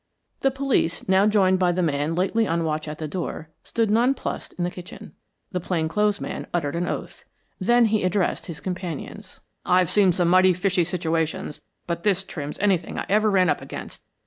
[0.39, 4.51] The police, now joined by the man lately on watch at the door, stood nonplussed
[4.53, 5.13] in the kitchen.
[5.51, 7.23] The plain clothes man uttered an oath.
[7.59, 9.41] Then he addressed his companions.
[9.63, 14.01] "I've seen some mighty fishy situations, but this trims anything I ever ran up against.